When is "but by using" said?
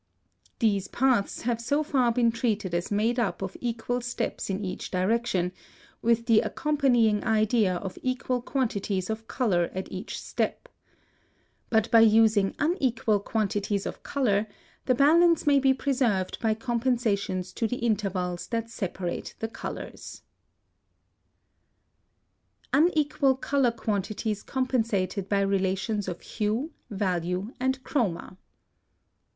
11.69-12.55